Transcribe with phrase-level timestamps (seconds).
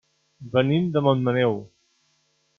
[0.55, 1.55] Venim de Montmaneu.